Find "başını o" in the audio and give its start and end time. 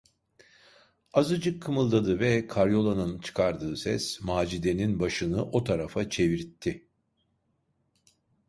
4.99-5.63